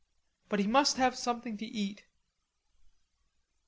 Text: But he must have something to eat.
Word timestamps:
But 0.49 0.59
he 0.59 0.65
must 0.65 0.97
have 0.97 1.15
something 1.15 1.57
to 1.57 1.65
eat. 1.67 2.05